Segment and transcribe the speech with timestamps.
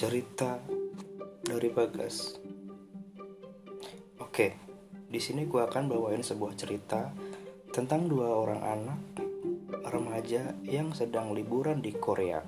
[0.00, 0.56] cerita
[1.44, 2.40] dari Bagas.
[4.16, 4.56] Oke,
[4.96, 7.12] di sini gue akan bawain sebuah cerita
[7.68, 9.00] tentang dua orang anak
[9.92, 12.40] remaja yang sedang liburan di Korea.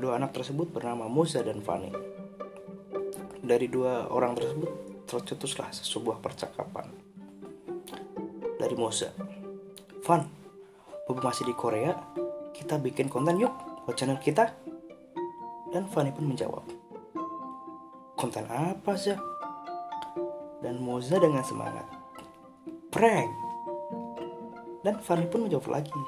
[0.00, 1.92] Dua anak tersebut bernama Musa dan Fanny.
[3.44, 6.88] Dari dua orang tersebut tercetuslah sebuah percakapan.
[8.56, 9.12] Dari Musa,
[10.08, 10.24] Van,
[11.04, 11.92] Bobo masih di Korea,
[12.56, 13.52] kita bikin konten yuk
[13.84, 14.72] buat channel kita.
[15.74, 16.62] Dan Fanny pun menjawab,
[18.14, 19.18] konten apa sih?
[20.62, 21.82] Dan Moza dengan semangat,
[22.94, 23.26] prank.
[24.86, 25.98] Dan Fanny pun menjawab lagi,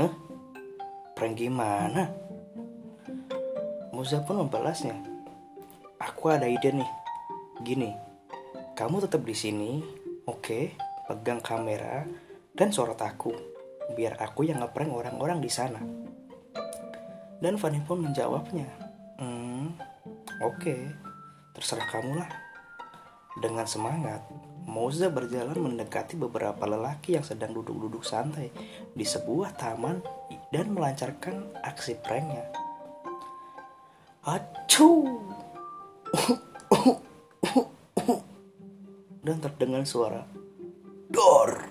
[0.00, 0.08] hah?
[1.12, 2.08] Prank gimana?
[3.92, 4.96] Moza pun membalasnya,
[6.00, 6.90] aku ada ide nih.
[7.60, 7.92] Gini,
[8.72, 9.84] kamu tetap di sini,
[10.24, 10.72] oke?
[11.04, 12.08] Pegang kamera
[12.56, 13.36] dan sorot aku,
[13.92, 15.84] biar aku yang ngeprank orang-orang di sana.
[17.44, 18.81] Dan Fanny pun menjawabnya,
[19.18, 19.66] hmm,
[20.44, 20.76] oke,
[21.52, 22.30] terserah kamu lah.
[23.40, 24.20] Dengan semangat,
[24.62, 28.54] Moza berjalan mendekati beberapa lelaki yang sedang duduk-duduk santai
[28.94, 29.98] di sebuah taman
[30.54, 32.46] dan melancarkan aksi pranknya.
[34.22, 35.02] Acu!
[39.26, 40.22] Dan terdengar suara
[41.10, 41.66] Dor!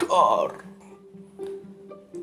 [0.00, 0.50] Dor!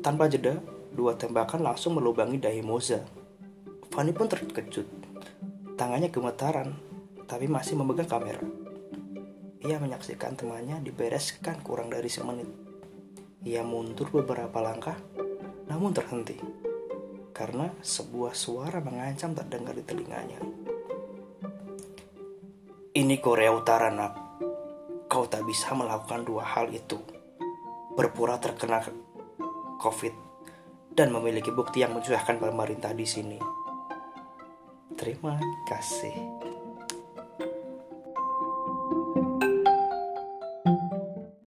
[0.02, 0.58] Tanpa jeda,
[0.92, 3.00] dua tembakan langsung melubangi dahi Moza.
[3.94, 4.90] Fanny pun terkejut.
[5.78, 6.74] Tangannya gemetaran,
[7.30, 8.42] tapi masih memegang kamera.
[9.62, 12.50] Ia menyaksikan temannya dibereskan kurang dari semenit.
[13.46, 14.98] Ia mundur beberapa langkah,
[15.70, 16.34] namun terhenti.
[17.30, 20.42] Karena sebuah suara mengancam terdengar di telinganya.
[22.98, 24.42] Ini Korea Utara, nak.
[25.06, 26.98] Kau tak bisa melakukan dua hal itu.
[27.94, 28.82] Berpura terkena
[29.78, 30.14] COVID
[30.98, 33.63] dan memiliki bukti yang menyusahkan pemerintah di sini.
[35.04, 35.36] Terima
[35.68, 36.43] kasih.